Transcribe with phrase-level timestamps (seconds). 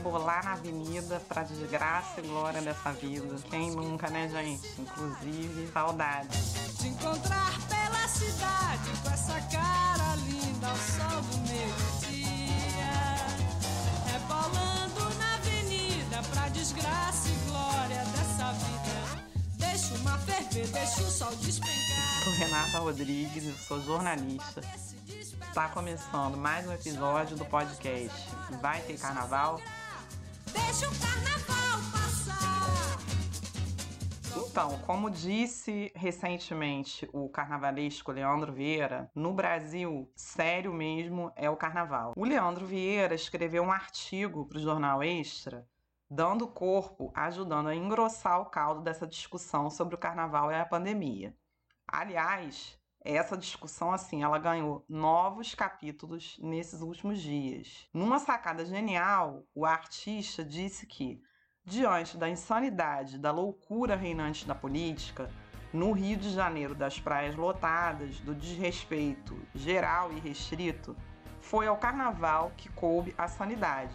[0.00, 3.36] Rebolar na avenida pra desgraça e glória dessa vida.
[3.50, 4.80] Quem nunca, né, gente?
[4.80, 6.38] Inclusive, saudade.
[6.78, 12.26] De encontrar pela cidade com essa cara linda ao sol do meio-dia.
[14.06, 19.26] Rebolando na avenida pra desgraça e glória dessa vida.
[19.58, 22.24] Deixa o mar ferver, deixa o sol despencar.
[22.24, 24.62] Sou Renata Rodrigues, eu sou jornalista.
[25.46, 28.30] Está começando mais um episódio do podcast
[28.62, 29.60] Vai Ter Carnaval?
[30.80, 32.96] Deixa o carnaval passar.
[34.34, 42.14] Então, como disse recentemente o carnavalesco Leandro Vieira, no Brasil, sério mesmo é o carnaval.
[42.16, 45.68] O Leandro Vieira escreveu um artigo para o Jornal Extra,
[46.08, 51.36] dando corpo, ajudando a engrossar o caldo dessa discussão sobre o carnaval e a pandemia.
[51.86, 57.88] Aliás, essa discussão, assim, ela ganhou novos capítulos nesses últimos dias.
[57.94, 61.22] Numa sacada genial, o artista disse que,
[61.64, 65.30] diante da insanidade, da loucura reinante da política,
[65.72, 70.96] no Rio de Janeiro das praias lotadas, do desrespeito geral e restrito,
[71.40, 73.94] foi ao carnaval que coube a sanidade,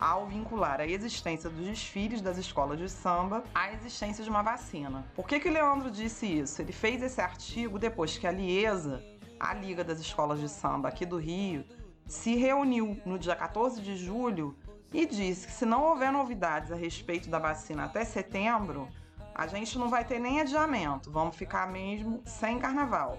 [0.00, 5.04] ao vincular a existência dos desfiles das escolas de samba à existência de uma vacina.
[5.14, 6.62] Por que, que o Leandro disse isso?
[6.62, 9.04] Ele fez esse artigo depois que a Liesa,
[9.38, 11.66] a Liga das Escolas de Samba aqui do Rio,
[12.06, 14.56] se reuniu no dia 14 de julho
[14.92, 18.88] e disse que se não houver novidades a respeito da vacina até setembro,
[19.34, 23.18] a gente não vai ter nem adiamento, vamos ficar mesmo sem carnaval.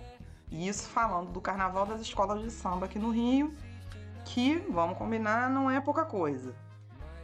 [0.50, 3.54] E isso falando do carnaval das escolas de samba aqui no Rio,
[4.26, 6.54] que, vamos combinar, não é pouca coisa.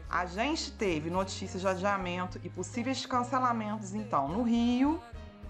[0.09, 5.01] A gente teve notícias de adiamento e possíveis cancelamentos, então, no Rio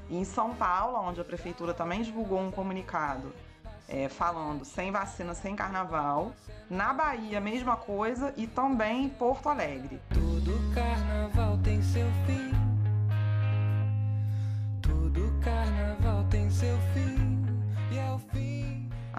[0.10, 3.32] e em São Paulo, onde a prefeitura também divulgou um comunicado
[3.88, 6.34] é, falando sem vacina, sem carnaval.
[6.70, 10.02] Na Bahia, mesma coisa e também em Porto Alegre.
[10.14, 12.47] Todo carnaval tem seu fim.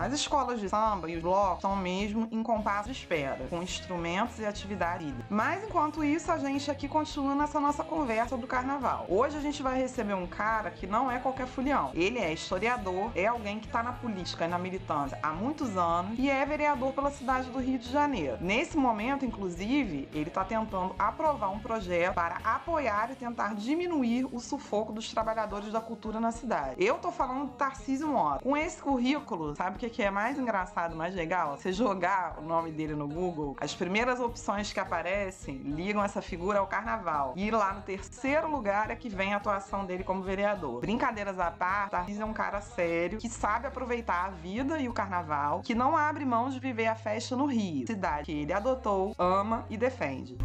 [0.00, 4.38] As escolas de samba e os blocos estão mesmo em compasso de espera, com instrumentos
[4.38, 5.12] e atividade.
[5.28, 9.06] Mas enquanto isso, a gente aqui continua nessa nossa conversa sobre o carnaval.
[9.08, 11.91] Hoje a gente vai receber um cara que não é qualquer fulião.
[11.94, 16.16] Ele é historiador, é alguém que está na política e na militância há muitos anos
[16.16, 18.38] e é vereador pela cidade do Rio de Janeiro.
[18.41, 24.38] Nesse momento, inclusive, ele está tentando aprovar um projeto para apoiar e tentar diminuir o
[24.38, 26.76] sufoco dos trabalhadores da cultura na cidade.
[26.78, 28.44] Eu tô falando do Tarcísio Mota.
[28.44, 31.56] Com esse currículo, sabe que é mais engraçado, mais legal?
[31.56, 36.59] Você jogar o nome dele no Google, as primeiras opções que aparecem ligam essa figura
[36.59, 37.34] ao carnaval.
[37.37, 40.81] E lá no terceiro lugar é que vem a atuação dele como vereador.
[40.81, 44.93] Brincadeiras à parte, Tarcísio é um cara sério, que sabe aproveitar a vida e o
[44.93, 49.15] carnaval, que não abre mão de viver a festa no Rio, cidade que ele adotou,
[49.19, 50.37] ama e defende.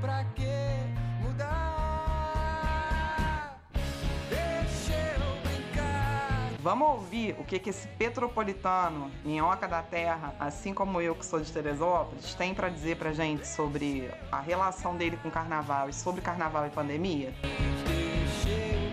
[0.00, 0.42] Pra que
[1.22, 1.71] mudar?
[6.62, 11.40] Vamos ouvir o que, que esse petropolitano, minhoca da terra, assim como eu que sou
[11.40, 16.20] de Teresópolis, tem pra dizer pra gente sobre a relação dele com carnaval e sobre
[16.20, 17.34] carnaval e pandemia?
[17.42, 18.91] Deixa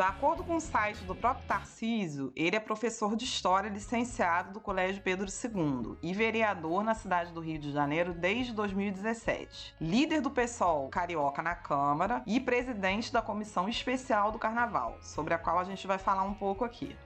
[0.00, 4.58] De acordo com o site do próprio Tarcísio, ele é professor de História licenciado do
[4.58, 9.74] Colégio Pedro II e vereador na cidade do Rio de Janeiro desde 2017.
[9.78, 15.38] Líder do PSOL Carioca na Câmara e presidente da Comissão Especial do Carnaval, sobre a
[15.38, 16.96] qual a gente vai falar um pouco aqui.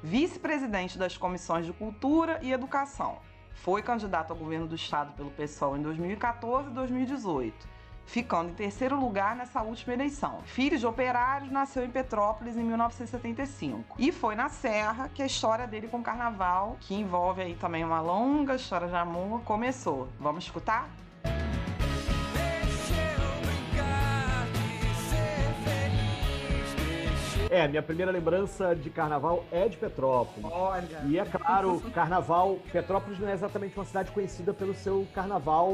[0.00, 3.18] Vice-presidente das comissões de Cultura e Educação.
[3.54, 7.75] Foi candidato ao governo do estado pelo PSOL em 2014 e 2018
[8.06, 10.40] ficando em terceiro lugar nessa última eleição.
[10.46, 13.96] Filho de operários, nasceu em Petrópolis em 1975.
[13.98, 17.84] E foi na Serra que a história dele com o carnaval, que envolve aí também
[17.84, 20.08] uma longa história de amor, começou.
[20.18, 20.88] Vamos escutar?
[27.56, 30.44] É, minha primeira lembrança de carnaval é de Petrópolis.
[30.52, 31.00] Olha.
[31.06, 32.58] E é claro, carnaval.
[32.70, 35.72] Petrópolis não é exatamente uma cidade conhecida pelo seu carnaval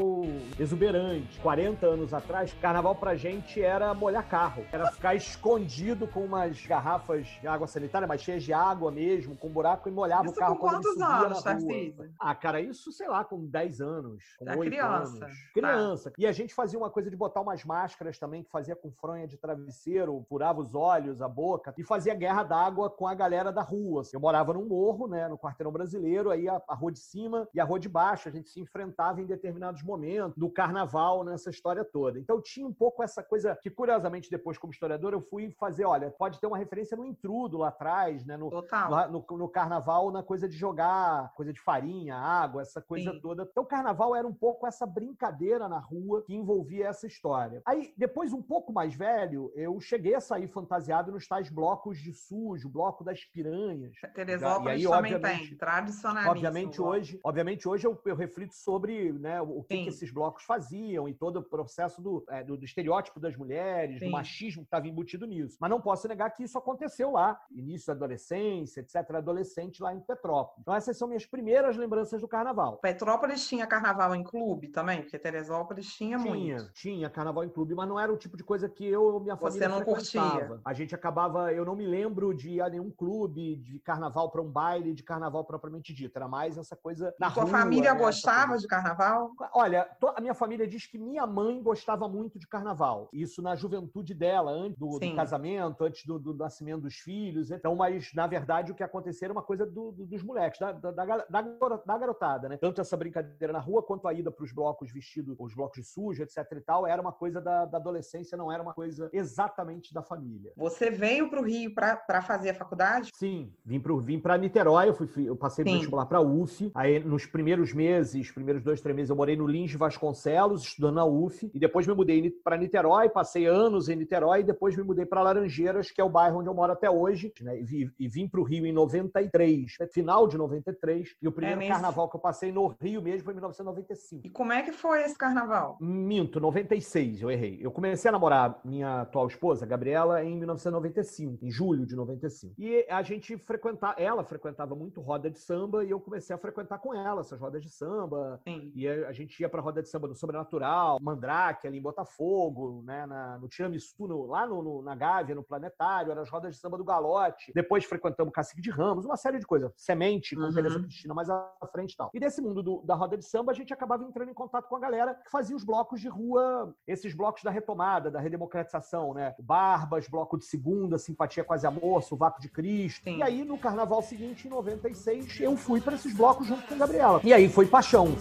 [0.57, 1.37] exuberante.
[1.41, 4.63] 40 anos atrás, carnaval pra gente era molhar carro.
[4.71, 9.49] Era ficar escondido com umas garrafas de água sanitária, mas cheias de água mesmo, com
[9.49, 11.43] buraco e molhava Isso o carro com quantos anos.
[11.43, 12.13] Tarcísio?
[12.17, 15.25] Ah, cara, isso, sei lá, com 10 anos, com É 8 criança.
[15.25, 15.37] anos.
[15.53, 16.13] Criança.
[16.17, 19.27] E a gente fazia uma coisa de botar umas máscaras também, que fazia com fronha
[19.27, 23.61] de travesseiro, furava os olhos, a boca, e fazia guerra d'água com a galera da
[23.61, 24.01] rua.
[24.11, 27.59] Eu morava num morro, né, no quarteirão brasileiro, aí a, a rua de cima e
[27.59, 31.83] a rua de baixo, a gente se enfrentava em determinados momentos, no carnaval, nessa história
[31.83, 32.19] toda.
[32.19, 36.11] Então tinha um pouco essa coisa que, curiosamente, depois, como historiador, eu fui fazer, olha,
[36.11, 39.11] pode ter uma referência no intrudo lá atrás, né, no, Total.
[39.11, 43.19] no, no, carnaval, na coisa de jogar, coisa de farinha, água, essa coisa Sim.
[43.19, 43.47] toda.
[43.49, 47.61] Então o carnaval era um pouco essa brincadeira na rua que envolvia essa história.
[47.65, 52.13] Aí, depois, um pouco mais velho, eu cheguei a sair fantasiado nos tais blocos de
[52.13, 53.95] sujo, bloco das piranhas.
[54.13, 56.31] Teresópolis e aí, também tem, tradicionalíssimo.
[56.31, 61.07] Obviamente hoje, obviamente hoje eu, eu reflito sobre né, o que, que, esses blocos faziam
[61.07, 64.05] e todo o processo do, é, do, do estereótipo das mulheres, Sim.
[64.05, 65.57] do machismo que estava embutido nisso.
[65.59, 69.99] Mas não posso negar que isso aconteceu lá, início da adolescência, etc., adolescente lá em
[69.99, 70.59] Petrópolis.
[70.61, 72.77] Então essas são minhas primeiras lembranças do carnaval.
[72.77, 76.73] Petrópolis tinha carnaval em clube também, porque Teresópolis tinha, tinha muito.
[76.73, 79.59] Tinha carnaval em clube, mas não era o tipo de coisa que eu minha família
[79.59, 80.61] Você não curtia.
[80.63, 84.41] A gente acabava, eu não me lembro de ir a nenhum clube de carnaval para
[84.41, 86.15] um baile de carnaval propriamente dito.
[86.15, 87.47] Era mais essa coisa na e rua.
[87.47, 89.31] Sua família né, gostava de carnaval?
[89.53, 93.09] Olha, a minha família diz que minha mãe gostava muito de carnaval.
[93.11, 97.51] Isso na juventude dela, antes do, do casamento, antes do, do, nascimento dos filhos.
[97.51, 100.91] Então, mas na verdade o que aconteceu era uma coisa do, dos moleques, da, da,
[100.91, 101.41] da,
[101.85, 102.57] da, garotada, né?
[102.57, 105.83] Tanto essa brincadeira na rua quanto a ida para os blocos vestidos, os blocos de
[105.83, 109.93] sujo, etc e tal, era uma coisa da, da adolescência, não era uma coisa exatamente
[109.93, 110.51] da família.
[110.55, 113.09] Você veio para o Rio para fazer a faculdade?
[113.13, 116.71] Sim, vim para vim Niterói, eu, fui, eu passei no vestibular para a UF.
[116.75, 121.05] Aí, nos primeiros meses, primeiros dois, três meses, eu morei no Lins Vasconcelos, estudando na
[121.05, 121.49] UF.
[121.53, 124.41] E depois me mudei para Niterói, passei anos em Niterói.
[124.41, 127.33] E depois me mudei para Laranjeiras, que é o bairro onde eu moro até hoje.
[127.41, 127.59] Né?
[127.59, 129.87] E, vi, e vim para o Rio em 93, né?
[129.87, 131.15] final de 93.
[131.21, 134.27] E o primeiro é carnaval que eu passei no Rio mesmo foi em 1995.
[134.27, 135.77] E como é que foi esse carnaval?
[135.79, 137.59] Minto, 96, eu errei.
[137.61, 142.55] Eu comecei a namorar minha atual esposa, Gabriela, em 1995, em julho de 95.
[142.57, 146.79] E a gente frequentava, ela frequentava muito roda de samba e eu comecei a frequentar
[146.79, 148.39] com ela essas rodas de samba.
[148.43, 148.71] Sim.
[148.75, 153.05] E a gente ia pra roda de samba no Sobrenatural, Mandrake, ali em Botafogo, né,
[153.05, 156.61] na, no Tiramisu, no, lá no, no, na Gávea, no Planetário, eram as rodas de
[156.61, 157.51] samba do Galote.
[157.53, 159.71] Depois frequentamos Cacique de Ramos, uma série de coisas.
[159.75, 160.83] Semente, com uhum.
[160.83, 162.09] Cristina mais à frente e tal.
[162.13, 164.75] E desse mundo do, da roda de samba, a gente acabava entrando em contato com
[164.75, 169.35] a galera que fazia os blocos de rua, esses blocos da retomada, da redemocratização, né?
[169.39, 173.03] Barbas, bloco de segunda, simpatia quase amor, sovaco de Cristo.
[173.03, 173.17] Sim.
[173.17, 176.77] E aí, no carnaval seguinte, em 96, eu fui para esses blocos junto com a
[176.77, 177.21] Gabriela.
[177.23, 178.17] E aí foi paixão.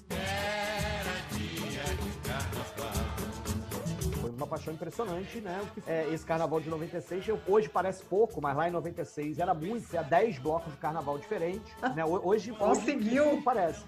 [4.53, 5.67] Paixão impressionante, né?
[5.87, 9.89] É, esse carnaval de 96, eu, hoje parece pouco, mas lá em 96 era muito,
[9.89, 11.75] tinha 10 blocos de carnaval diferentes.
[11.97, 12.05] Né?
[12.05, 13.31] Hoje, Conseguiu!
[13.31, 13.83] Hoje, parece.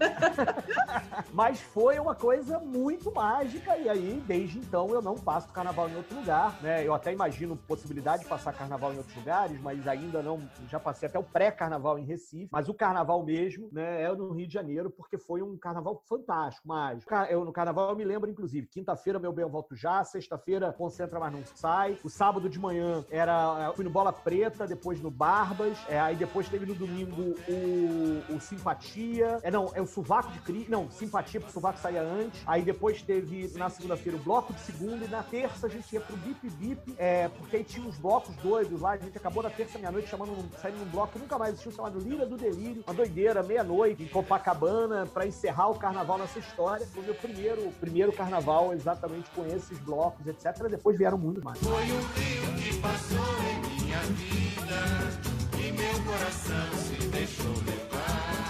[1.34, 5.96] mas foi uma coisa muito mágica, e aí, desde então, eu não passo carnaval em
[5.96, 6.86] outro lugar, né?
[6.86, 10.40] Eu até imagino possibilidade de passar carnaval em outros lugares, mas ainda não,
[10.70, 14.46] já passei até o pré-carnaval em Recife, mas o carnaval mesmo, né, é no Rio
[14.46, 17.12] de Janeiro, porque foi um carnaval fantástico, mágico.
[17.28, 20.72] Eu, no carnaval eu me lembro, inclusive, quinta-feira, meu bem, eu volto já, sexta-feira, sexta-feira
[20.72, 21.98] concentra, mas não sai.
[22.04, 23.72] O sábado de manhã era.
[23.74, 25.76] Fui no Bola Preta, depois no Barbas.
[25.88, 29.38] É, aí depois teve no domingo o, o Simpatia.
[29.42, 30.66] É, não, é o Sovaco de Cri.
[30.68, 32.42] Não, Simpatia, porque o Sovaco saía antes.
[32.46, 35.04] Aí depois teve na segunda-feira o Bloco de Segunda.
[35.04, 38.34] E na terça a gente ia pro Bip Bip, é, porque aí tinha uns blocos
[38.36, 38.92] doidos lá.
[38.92, 41.98] A gente acabou na terça, meia-noite, chamando, saindo num bloco que nunca mais existiu, chamado
[41.98, 42.84] Lira do Delírio.
[42.86, 46.86] Uma doideira, meia-noite, em Copacabana, para encerrar o carnaval nessa história.
[46.86, 50.43] Foi o meu primeiro, primeiro carnaval exatamente com esses blocos, etc.
[50.68, 51.58] Depois vieram muito mais.
[51.58, 58.44] Foi um rio que passou em minha vida e meu coração se deixou levar.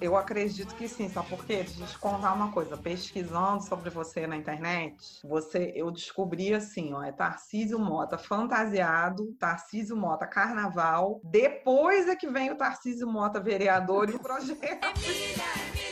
[0.00, 1.58] Eu acredito que sim, sabe por quê?
[1.58, 2.76] Deixa eu te contar uma coisa.
[2.76, 9.96] Pesquisando sobre você na internet, você, eu descobri assim, ó, é Tarcísio Mota fantasiado, Tarcísio
[9.96, 11.20] Mota carnaval.
[11.22, 14.58] Depois é que vem o Tarcísio Mota vereador e projeto.
[14.60, 15.91] Emília, Emília,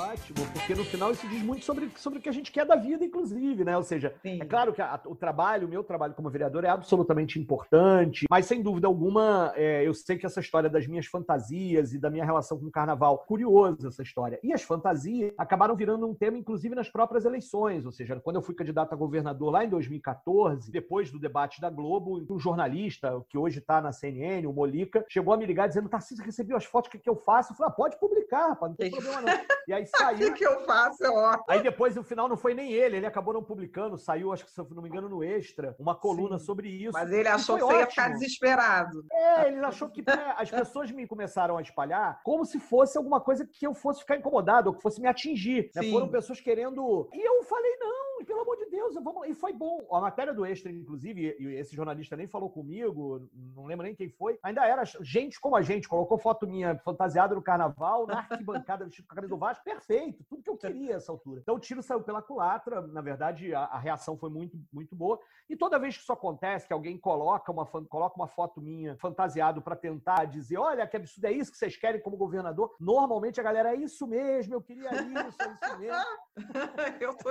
[0.00, 2.76] ótimo, porque no final isso diz muito sobre, sobre o que a gente quer da
[2.76, 3.76] vida, inclusive, né?
[3.76, 4.40] Ou seja, Sim.
[4.40, 8.46] é claro que a, o trabalho, o meu trabalho como vereador é absolutamente importante, mas
[8.46, 12.24] sem dúvida alguma, é, eu sei que essa história das minhas fantasias e da minha
[12.24, 14.38] relação com o carnaval, curioso essa história.
[14.42, 18.42] E as fantasias acabaram virando um tema, inclusive, nas próprias eleições, ou seja, quando eu
[18.42, 23.36] fui candidato a governador lá em 2014, depois do debate da Globo, um jornalista, que
[23.36, 26.88] hoje está na CNN, o Molica, chegou a me ligar dizendo, Tarcísio, recebeu as fotos,
[26.88, 27.52] o que, que eu faço?
[27.52, 29.40] Eu falei, ah, pode publicar, rapaz, não tem problema não.
[29.66, 30.28] E aí saiu.
[30.28, 31.44] O que eu faço, é ótimo.
[31.48, 34.50] Aí depois, no final, não foi nem ele, ele acabou não publicando, saiu, acho que
[34.50, 36.44] se não me engano, no Extra, uma coluna Sim.
[36.44, 36.92] sobre isso.
[36.92, 39.04] Mas ele achou que você ia ficar desesperado.
[39.12, 43.20] É, ele achou que né, as pessoas me começaram a espalhar como se fosse alguma
[43.20, 45.70] coisa que eu fosse ficar incomodado, ou que fosse me atingir.
[45.74, 45.90] Né?
[45.90, 47.08] Foram pessoas querendo.
[47.12, 49.28] E eu falei, não, pelo amor de Deus, vamos.
[49.28, 49.86] E foi bom.
[49.92, 54.08] A matéria do Extra, inclusive, e esse jornalista nem falou comigo, não lembro nem quem
[54.08, 58.84] foi, ainda era gente como a gente, colocou foto minha fantasiada no carnaval, na arquibancada,
[58.84, 61.40] vestido com a camisa do Vasco, perfeito, tudo que eu queria essa altura.
[61.40, 65.18] Então o tiro saiu pela culatra, na verdade, a, a, reação foi muito, muito boa.
[65.48, 69.60] E toda vez que isso acontece, que alguém coloca uma, coloca uma foto minha fantasiado
[69.60, 73.42] para tentar dizer, olha, que absurdo, é isso que vocês querem como governador, normalmente a
[73.42, 76.04] galera, é isso mesmo, eu queria isso, é isso mesmo.
[77.00, 77.30] eu, tô,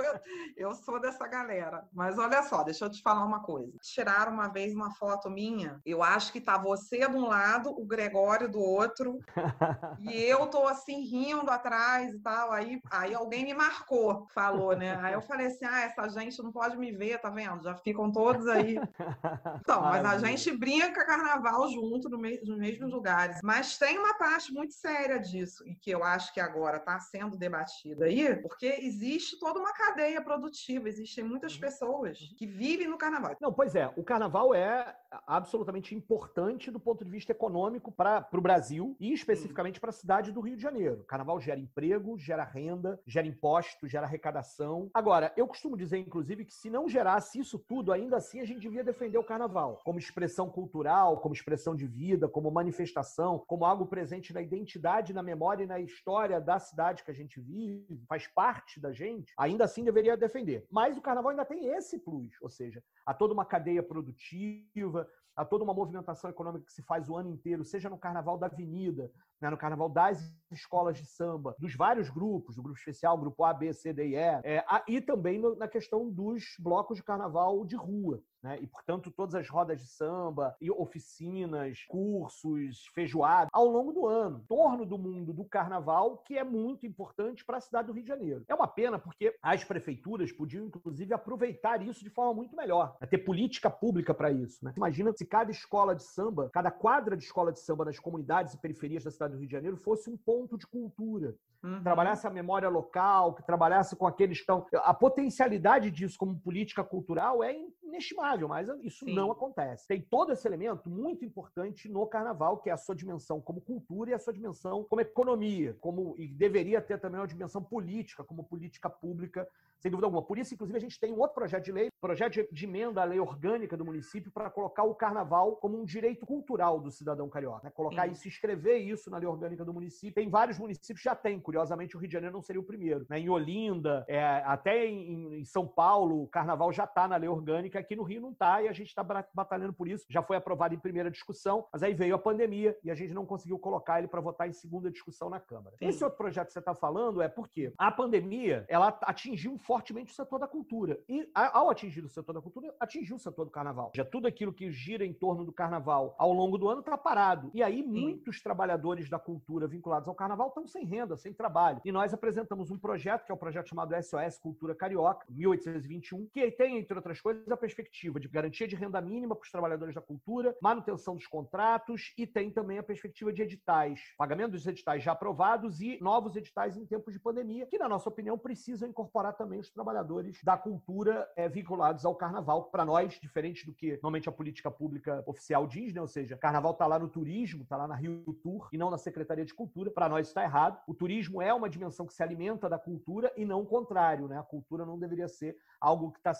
[0.56, 1.84] eu sou dessa galera.
[1.92, 3.72] Mas olha só, deixa eu te falar uma coisa.
[3.82, 7.84] Tiraram uma vez uma foto minha, eu acho que tá você de um lado, o
[7.84, 9.18] Gregório do outro,
[10.00, 12.52] e eu tô assim rindo atrás e tal.
[12.52, 14.98] Aí, aí alguém me marcou, falou, né?
[15.02, 17.62] Aí eu falei assim: ah, essa gente não pode me ver, tá vendo?
[17.62, 18.78] Já ficam todos aí.
[19.60, 23.38] Então, mas a gente brinca carnaval junto no me nos mesmos lugares.
[23.42, 27.36] Mas tem uma parte muito séria disso, e que eu acho que agora está sendo
[27.36, 31.60] debatida aí, porque existe toda uma cadeia produtiva, existem muitas uhum.
[31.60, 33.36] pessoas que vivem no carnaval.
[33.40, 34.96] Não, pois é, o carnaval é
[35.26, 40.32] absolutamente importante do ponto de vista econômico para o Brasil e especificamente para a cidade
[40.32, 41.00] do Rio de Janeiro.
[41.00, 44.90] O carnaval gera emprego, gera renda, gera imposto, gera arrecadação.
[44.94, 48.60] Agora, eu costumo dizer, inclusive, que se não gerasse isso tudo, ainda assim a gente
[48.60, 53.86] devia defender o carnaval como expressão cultural, como expressão de vida, como manifestação, como algo
[53.86, 58.26] presente na identidade, na memória e na história da cidade que a gente vive, faz
[58.26, 60.66] parte da gente, ainda assim deveria defender.
[60.70, 65.44] Mas o carnaval ainda tem esse plus, ou seja, há toda uma cadeia produtiva, há
[65.44, 69.10] toda uma movimentação econômica que se faz o ano inteiro, seja no Carnaval da Avenida,
[69.40, 70.20] né, no Carnaval das
[70.50, 74.14] escolas de samba, dos vários grupos, do grupo especial, grupo A, B, C, D e
[74.14, 78.22] E, é, e também no, na questão dos blocos de carnaval de rua.
[78.42, 78.58] Né?
[78.62, 84.38] E, portanto, todas as rodas de samba, e oficinas, cursos, feijoada, ao longo do ano,
[84.38, 88.02] em torno do mundo do carnaval, que é muito importante para a cidade do Rio
[88.02, 88.44] de Janeiro.
[88.48, 93.06] É uma pena porque as prefeituras podiam, inclusive, aproveitar isso de forma muito melhor, né?
[93.06, 94.64] ter política pública para isso.
[94.64, 94.72] Né?
[94.76, 98.58] Imagina se cada escola de samba, cada quadra de escola de samba nas comunidades e
[98.58, 101.36] periferias da cidade do Rio de Janeiro fosse um ponto de cultura.
[101.62, 101.82] Uhum.
[101.82, 104.66] Trabalhasse a memória local, que trabalhasse com aqueles que estão.
[104.76, 109.14] A potencialidade disso como política cultural é inestimável, mas isso Sim.
[109.14, 109.86] não acontece.
[109.86, 114.10] Tem todo esse elemento muito importante no carnaval, que é a sua dimensão como cultura
[114.10, 118.44] e a sua dimensão como economia, como e deveria ter também uma dimensão política, como
[118.44, 119.46] política pública
[119.80, 120.22] sem dúvida alguma.
[120.22, 123.04] Por isso, inclusive, a gente tem um outro projeto de lei, projeto de emenda à
[123.04, 127.64] lei orgânica do município, para colocar o carnaval como um direito cultural do cidadão carioca.
[127.64, 127.70] Né?
[127.70, 128.12] Colocar Sim.
[128.12, 130.14] isso, escrever isso na lei orgânica do município.
[130.14, 133.04] Tem vários municípios que já tem, curiosamente, o Rio de Janeiro não seria o primeiro.
[133.08, 133.18] Né?
[133.18, 137.80] Em Olinda, é, até em, em, São Paulo, o carnaval já está na lei orgânica,
[137.80, 140.06] aqui no Rio não está, e a gente está batalhando por isso.
[140.08, 143.26] Já foi aprovado em primeira discussão, mas aí veio a pandemia e a gente não
[143.26, 145.74] conseguiu colocar ele para votar em segunda discussão na Câmara.
[145.76, 145.86] Sim.
[145.86, 150.14] Esse outro projeto que você está falando é porque a pandemia ela atingiu fortemente o
[150.14, 151.00] setor da cultura.
[151.08, 153.90] E ao atingir o setor da cultura, atingiu o setor do carnaval.
[153.94, 157.50] Já tudo aquilo que gira em torno do carnaval ao longo do ano está parado.
[157.52, 157.88] E aí, Sim.
[157.88, 161.80] muitos trabalhadores da cultura vinculados ao carnaval estão sem renda, sem trabalho.
[161.86, 166.28] E nós apresentamos um projeto, que é o um projeto chamado SOS Cultura Carioca, 1821,
[166.34, 169.94] que tem, entre outras coisas, a perspectiva de garantia de renda mínima para os trabalhadores
[169.94, 175.02] da cultura, manutenção dos contratos e tem também a perspectiva de editais, pagamento dos editais
[175.02, 179.34] já aprovados e novos editais em tempos de pandemia, que, na nossa opinião, precisam incorporar
[179.34, 182.64] também os trabalhadores da cultura é, vinculados ao carnaval.
[182.64, 186.00] Para nós, diferente do que normalmente a política pública oficial diz, né?
[186.02, 188.98] ou seja, carnaval está lá no turismo, está lá na Rio Tour e não na
[188.98, 189.90] Secretaria de Cultura.
[189.90, 190.80] Para nós está errado.
[190.86, 194.26] O turismo é uma dimensão que se alimenta da cultura e não o contrário.
[194.26, 194.38] Né?
[194.38, 196.32] A cultura não deveria ser algo que está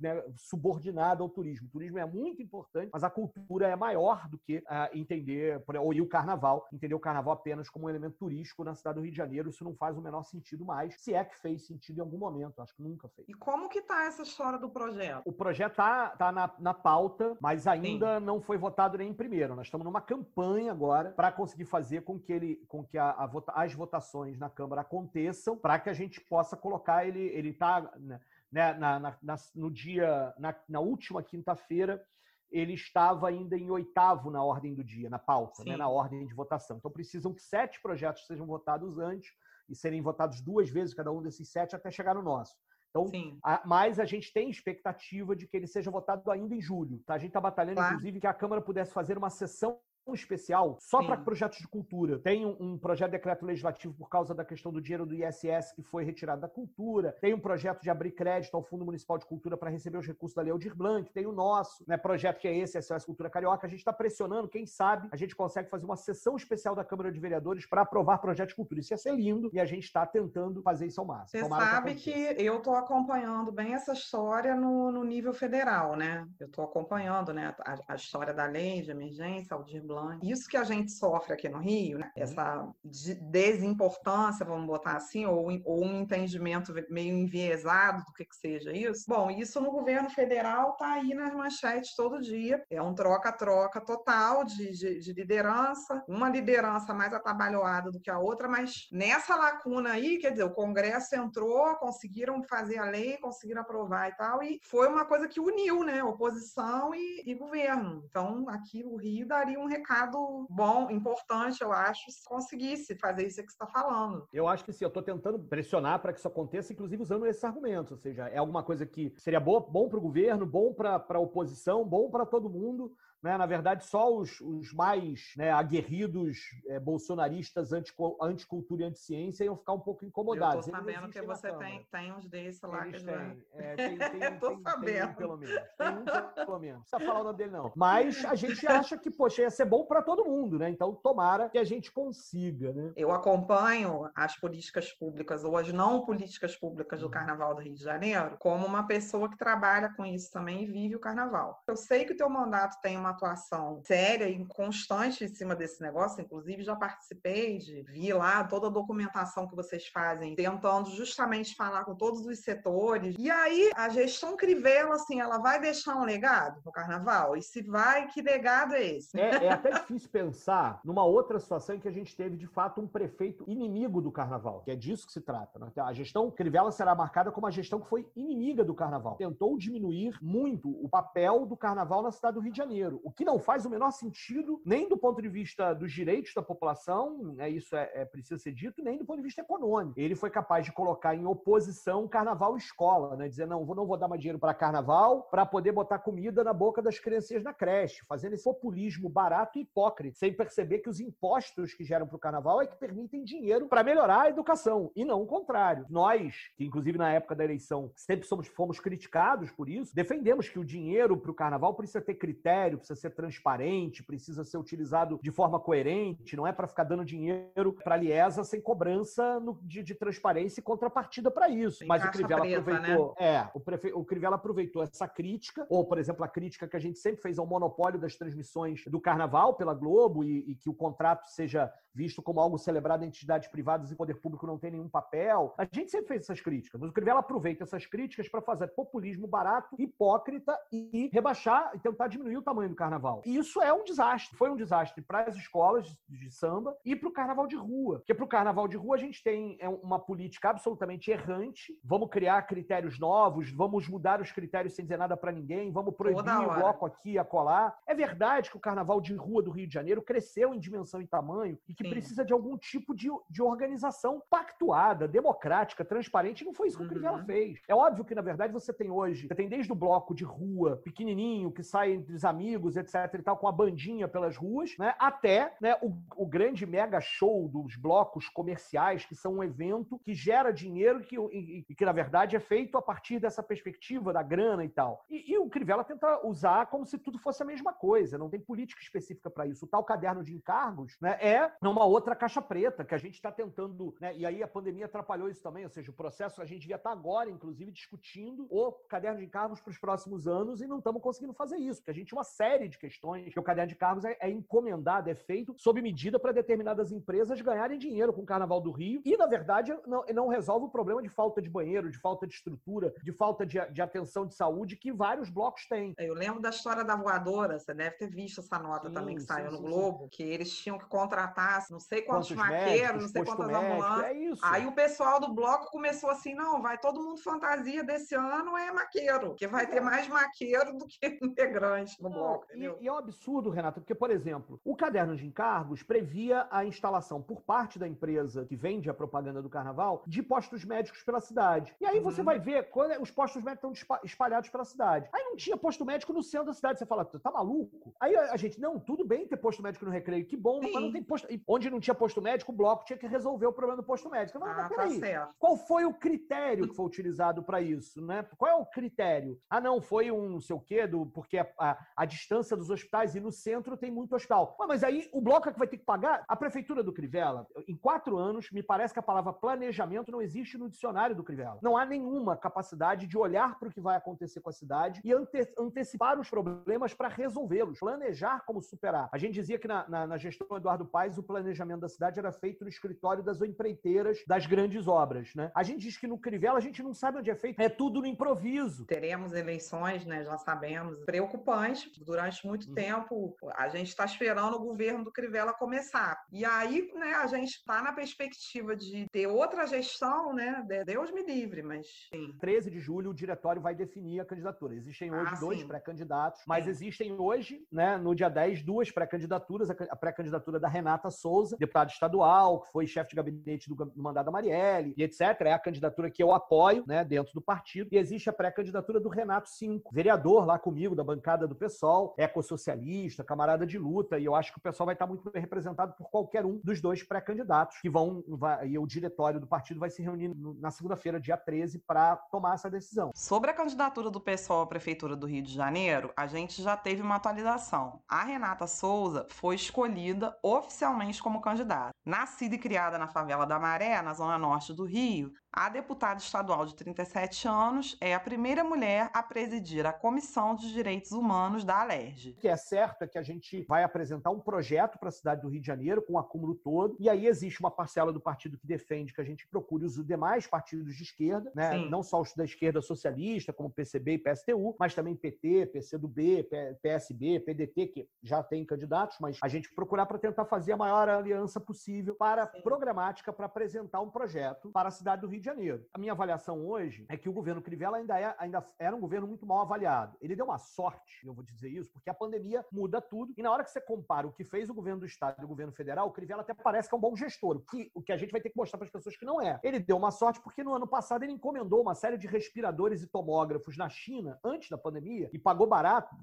[0.00, 1.68] né, subordinado ao turismo.
[1.68, 5.92] O turismo é muito importante, mas a cultura é maior do que uh, entender, ou
[5.92, 9.10] e o carnaval, entender o carnaval apenas como um elemento turístico na cidade do Rio
[9.10, 9.50] de Janeiro.
[9.50, 12.60] Isso não faz o menor sentido mais, se é que fez sentido em algum momento.
[12.60, 13.28] Acho que nunca fez.
[13.28, 15.22] E como que tá essa história do projeto?
[15.24, 18.24] O projeto tá, tá na, na pauta, mas ainda Sim.
[18.24, 19.54] não foi votado nem em primeiro.
[19.54, 23.26] Nós estamos numa campanha agora para conseguir fazer com que ele, com que a, a
[23.26, 27.92] vota, as votações na Câmara aconteçam, para que a gente possa colocar ele, ele tá
[27.98, 32.04] né, né, na, na, na, no dia, na, na última quinta-feira,
[32.50, 36.34] ele estava ainda em oitavo na ordem do dia, na pauta, né, na ordem de
[36.34, 36.76] votação.
[36.76, 39.32] Então precisam que sete projetos sejam votados antes
[39.68, 42.54] e serem votados duas vezes cada um desses sete até chegar no nosso.
[42.90, 43.10] Então,
[43.42, 47.02] a, mas a gente tem expectativa de que ele seja votado ainda em julho.
[47.04, 47.14] Tá?
[47.14, 47.94] A gente está batalhando, claro.
[47.94, 49.80] inclusive, que a Câmara pudesse fazer uma sessão
[50.12, 52.18] especial só para projetos de cultura.
[52.18, 55.72] Tem um, um, projeto de decreto legislativo por causa da questão do dinheiro do ISS
[55.74, 57.16] que foi retirado da cultura.
[57.20, 60.34] Tem um projeto de abrir crédito ao Fundo Municipal de Cultura para receber os recursos
[60.34, 61.10] da Lei Aldir Blanc.
[61.12, 63.66] Tem o nosso né, projeto que é esse, SOS Cultura Carioca.
[63.66, 67.12] A gente está pressionando, quem sabe a gente consegue fazer uma sessão especial da Câmara
[67.12, 68.80] de Vereadores para aprovar projetos de cultura.
[68.80, 71.42] Isso ia ser lindo e a gente está tentando fazer isso ao máximo.
[71.42, 76.26] Você sabe que, que eu estou acompanhando bem essa história no, no nível federal, né?
[76.38, 79.93] Eu estou acompanhando né, a, a, história da lei de emergência, Aldir Blanc.
[80.22, 82.10] Isso que a gente sofre aqui no Rio, né?
[82.16, 82.22] Uhum.
[82.22, 88.72] essa desimportância, vamos botar assim, ou, ou um entendimento meio enviesado do que, que seja
[88.72, 89.04] isso.
[89.08, 92.64] Bom, isso no governo federal está aí nas manchetes todo dia.
[92.70, 98.18] É um troca-troca total de, de, de liderança, uma liderança mais atabalhoada do que a
[98.18, 103.62] outra, mas nessa lacuna aí, quer dizer, o Congresso entrou, conseguiram fazer a lei, conseguiram
[103.62, 108.04] aprovar e tal, e foi uma coisa que uniu, né, oposição e, e governo.
[108.08, 113.42] Então, aqui o Rio daria um recado bom, importante, eu acho, se conseguisse fazer isso
[113.42, 114.26] que você está falando.
[114.32, 117.44] Eu acho que sim, eu estou tentando pressionar para que isso aconteça, inclusive usando esses
[117.44, 121.04] argumentos, ou seja, é alguma coisa que seria boa, bom para o governo, bom para
[121.06, 122.92] a oposição, bom para todo mundo,
[123.24, 123.38] né?
[123.38, 126.38] Na verdade, só os, os mais né, aguerridos
[126.68, 130.66] é, bolsonaristas anticultura e anti-ciência iam ficar um pouco incomodados.
[130.66, 132.86] Eu tô sabendo que você tem, tem uns desses lá.
[132.86, 133.46] Eles que têm.
[133.54, 134.84] É, tem, tem, Eu tô tem, sabendo.
[134.84, 135.62] Tem um, pelo menos.
[135.78, 136.76] Tem um, pelo menos.
[136.76, 137.72] Não precisa falar o nome dele, não.
[137.74, 140.68] Mas a gente acha que, poxa, ia ser bom para todo mundo, né?
[140.68, 142.92] Então, tomara que a gente consiga, né?
[142.94, 147.12] Eu acompanho as políticas públicas ou as não políticas públicas do uhum.
[147.12, 150.96] Carnaval do Rio de Janeiro como uma pessoa que trabalha com isso também e vive
[150.96, 151.62] o Carnaval.
[151.66, 155.80] Eu sei que o teu mandato tem uma atuação séria e constante em cima desse
[155.80, 161.54] negócio, inclusive já participei de vi lá toda a documentação que vocês fazem, tentando justamente
[161.54, 163.14] falar com todos os setores.
[163.18, 167.36] E aí a gestão Crivella, assim, ela vai deixar um legado no carnaval?
[167.36, 169.18] E se vai, que legado é esse?
[169.18, 172.80] É, é até difícil pensar numa outra situação em que a gente teve, de fato,
[172.80, 175.58] um prefeito inimigo do carnaval, que é disso que se trata.
[175.58, 175.70] Né?
[175.76, 179.16] A gestão Crivella será marcada como a gestão que foi inimiga do carnaval.
[179.16, 183.24] Tentou diminuir muito o papel do carnaval na cidade do Rio de Janeiro o que
[183.24, 187.50] não faz o menor sentido, nem do ponto de vista dos direitos da população, né,
[187.50, 190.00] isso é, é precisa ser dito, nem do ponto de vista econômico.
[190.00, 194.08] Ele foi capaz de colocar em oposição carnaval escola, né, dizer, não, não vou dar
[194.08, 198.32] mais dinheiro para carnaval para poder botar comida na boca das crianças na creche, fazendo
[198.32, 202.62] esse populismo barato e hipócrita, sem perceber que os impostos que geram para o carnaval
[202.62, 205.84] é que permitem dinheiro para melhorar a educação, e não o contrário.
[205.90, 210.58] Nós, que inclusive na época da eleição sempre somos, fomos criticados por isso, defendemos que
[210.58, 215.18] o dinheiro para o carnaval precisa ter critério, precisa precisa ser transparente, precisa ser utilizado
[215.22, 219.58] de forma coerente, não é para ficar dando dinheiro para a Liesa sem cobrança no,
[219.62, 221.80] de, de, transparência e contrapartida para isso.
[221.80, 223.26] Tem Mas o Crivella preta, aproveitou, né?
[223.26, 223.92] é, o, prefe...
[223.92, 227.38] o Crivella aproveitou essa crítica, ou por exemplo, a crítica que a gente sempre fez
[227.38, 232.20] ao monopólio das transmissões do Carnaval pela Globo e, e que o contrato seja visto
[232.20, 235.54] como algo celebrado em entidades privadas e poder público não tem nenhum papel.
[235.56, 239.28] A gente sempre fez essas críticas, mas o Crivella aproveita essas críticas para fazer populismo
[239.28, 243.22] barato, hipócrita e rebaixar e tentar diminuir o tamanho do carnaval.
[243.24, 244.36] E isso é um desastre.
[244.36, 247.98] Foi um desastre para as escolas de samba e para o carnaval de rua.
[247.98, 251.72] Porque para o carnaval de rua a gente tem é, uma política absolutamente errante.
[251.82, 256.20] Vamos criar critérios novos, vamos mudar os critérios sem dizer nada para ninguém, vamos proibir
[256.20, 257.76] o bloco aqui e acolá.
[257.86, 261.06] É verdade que o carnaval de rua do Rio de Janeiro cresceu em dimensão e
[261.06, 261.90] tamanho e que Sim.
[261.90, 266.44] precisa de algum tipo de, de organização pactuada, democrática, transparente.
[266.44, 266.88] Não foi isso que uhum.
[266.88, 267.60] o Crivella fez.
[267.68, 270.76] É óbvio que, na verdade, você tem hoje, você tem desde o bloco de rua
[270.76, 274.94] pequenininho, que sai entre os amigos, etc e tal, com a bandinha pelas ruas, né?
[274.98, 280.14] Até né, o, o grande mega show dos blocos comerciais, que são um evento que
[280.14, 284.22] gera dinheiro que, e, e que, na verdade, é feito a partir dessa perspectiva da
[284.22, 285.04] grana e tal.
[285.08, 288.40] E, e o Crivella tenta usar como se tudo fosse a mesma coisa, não tem
[288.40, 289.64] política específica para isso.
[289.64, 293.30] O tal caderno de encargos né, é uma outra caixa preta que a gente está
[293.30, 296.60] tentando, né, e aí a pandemia atrapalhou isso também, ou seja, o processo a gente
[296.60, 300.66] devia estar tá agora, inclusive, discutindo o caderno de encargos para os próximos anos e
[300.66, 303.42] não estamos conseguindo fazer isso, porque a gente tinha uma série de questões que o
[303.42, 308.12] caderno de cargos é, é encomendado, é feito sob medida para determinadas empresas ganharem dinheiro
[308.12, 311.42] com o Carnaval do Rio e, na verdade, não, não resolve o problema de falta
[311.42, 315.28] de banheiro, de falta de estrutura, de falta de, de atenção de saúde que vários
[315.28, 315.94] blocos têm.
[315.98, 319.22] Eu lembro da história da voadora, você deve ter visto essa nota sim, também que
[319.22, 323.02] sim, saiu sim, no Globo, que eles tinham que contratar não sei quantos, quantos maqueiros,
[323.02, 324.04] não sei quantas ambulâncias.
[324.04, 324.40] É isso.
[324.44, 328.72] Aí o pessoal do bloco começou assim: não, vai todo mundo fantasia desse ano é
[328.72, 332.43] maqueiro, que vai ter mais maqueiro do que integrante no bloco.
[332.54, 336.64] E, e, é um absurdo, Renato, porque, por exemplo, o caderno de encargos previa a
[336.64, 341.20] instalação por parte da empresa que vende a propaganda do carnaval de postos médicos pela
[341.20, 341.74] cidade.
[341.80, 342.24] E aí você uhum.
[342.24, 345.08] vai ver quando os postos médicos estão espalhados pela cidade.
[345.12, 346.78] Aí não tinha posto médico no centro da cidade.
[346.78, 347.94] Você fala, tá maluco?
[348.00, 350.72] Aí a gente, não, tudo bem ter posto médico no recreio, que bom, Sim.
[350.72, 351.32] mas não tem posto.
[351.32, 354.08] E onde não tinha posto médico, o bloco tinha que resolver o problema do posto
[354.10, 354.38] médico.
[354.38, 355.00] Não, ah, peraí.
[355.00, 358.04] Tá Qual foi o critério que foi utilizado para isso?
[358.04, 358.24] Né?
[358.36, 359.38] Qual é o critério?
[359.48, 362.70] Ah, não, foi um não sei o quê, do, porque a, a, a distância dos
[362.70, 364.56] hospitais e no centro tem muito hospital.
[364.66, 366.24] mas aí o bloco é que vai ter que pagar?
[366.26, 370.56] A prefeitura do Crivella, em quatro anos, me parece que a palavra planejamento não existe
[370.56, 371.58] no dicionário do Crivella.
[371.62, 375.12] Não há nenhuma capacidade de olhar para o que vai acontecer com a cidade e
[375.12, 379.08] ante antecipar os problemas para resolvê-los, planejar como superar.
[379.12, 382.18] A gente dizia que na, na, na gestão do Eduardo Paes o planejamento da cidade
[382.18, 385.34] era feito no escritório das empreiteiras das grandes obras.
[385.34, 385.50] Né?
[385.54, 388.00] A gente diz que no Crivella a gente não sabe onde é feito, é tudo
[388.00, 388.84] no improviso.
[388.86, 390.24] Teremos eleições, né?
[390.24, 391.90] Já sabemos, preocupantes.
[392.24, 392.74] Durante muito uhum.
[392.74, 396.24] tempo, a gente está esperando o governo do Crivella começar.
[396.32, 400.64] E aí, né, a gente está na perspectiva de ter outra gestão, né?
[400.86, 401.86] Deus me livre, mas.
[402.12, 402.34] Sim.
[402.40, 404.74] 13 de julho, o diretório vai definir a candidatura.
[404.74, 406.70] Existem hoje ah, dois pré-candidatos, mas sim.
[406.70, 409.68] existem hoje, né, no dia 10, duas pré-candidaturas.
[409.70, 414.26] A pré-candidatura da Renata Souza, deputada estadual, que foi chefe de gabinete do, do mandato
[414.26, 415.20] da Marielle, e etc.
[415.40, 417.90] É a candidatura que eu apoio, né, dentro do partido.
[417.92, 423.24] E existe a pré-candidatura do Renato Cinco, vereador lá comigo, da bancada do PSOL, ecossocialista,
[423.24, 426.10] camarada de luta, e eu acho que o pessoal vai estar muito bem representado por
[426.10, 430.02] qualquer um dos dois pré-candidatos que vão, vai, e o diretório do partido vai se
[430.02, 433.10] reunir na segunda-feira, dia 13, para tomar essa decisão.
[433.14, 437.02] Sobre a candidatura do PSOL à Prefeitura do Rio de Janeiro, a gente já teve
[437.02, 438.00] uma atualização.
[438.08, 441.90] A Renata Souza foi escolhida oficialmente como candidata.
[442.04, 446.66] Nascida e criada na favela da Maré, na zona norte do Rio, a deputada estadual
[446.66, 451.80] de 37 anos é a primeira mulher a presidir a Comissão de Direitos Humanos da
[451.80, 452.30] Alerj.
[452.30, 455.42] O que é certo é que a gente vai apresentar um projeto para a cidade
[455.42, 458.58] do Rio de Janeiro, com o acúmulo todo, e aí existe uma parcela do partido
[458.58, 461.76] que defende que a gente procure os demais partidos de esquerda, né?
[461.88, 466.48] não só os da esquerda socialista, como PCB e PSTU, mas também PT, PCdoB,
[466.82, 471.08] PSB, PDT, que já tem candidatos, mas a gente procurar para tentar fazer a maior
[471.08, 472.62] aliança possível para Sim.
[472.62, 475.86] programática para apresentar um projeto para a cidade do Rio de Janeiro.
[475.92, 479.26] A minha avaliação hoje é que o governo Crivella ainda, é, ainda era um governo
[479.26, 480.16] muito mal avaliado.
[480.20, 483.34] Ele deu uma sorte, eu vou dizer isso, porque a pandemia muda tudo.
[483.36, 485.48] E na hora que você compara o que fez o governo do Estado e o
[485.48, 488.12] governo federal, o Crivella até parece que é um bom gestor, o que, o que
[488.12, 489.60] a gente vai ter que mostrar para as pessoas que não é.
[489.62, 493.06] Ele deu uma sorte porque no ano passado ele encomendou uma série de respiradores e
[493.06, 496.16] tomógrafos na China, antes da pandemia, e pagou barato,